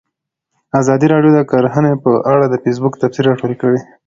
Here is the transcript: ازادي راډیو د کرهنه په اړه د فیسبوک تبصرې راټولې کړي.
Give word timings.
ازادي 0.81 1.07
راډیو 1.13 1.31
د 1.35 1.39
کرهنه 1.51 1.91
په 2.03 2.11
اړه 2.31 2.45
د 2.49 2.55
فیسبوک 2.63 2.93
تبصرې 3.01 3.27
راټولې 3.31 3.55
کړي. 3.61 3.79